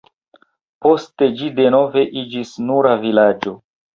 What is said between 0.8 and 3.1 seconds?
Poste ĝi denove iĝis nura